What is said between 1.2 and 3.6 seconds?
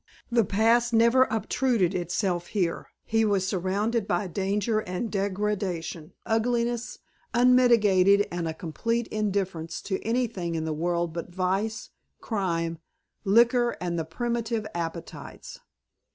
obtruded itself here. He was